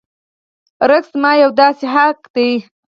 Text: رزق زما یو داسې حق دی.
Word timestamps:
رزق 0.89 1.11
زما 1.13 1.31
یو 1.43 1.51
داسې 1.59 1.85
حق 1.95 2.19
دی. 2.35 2.51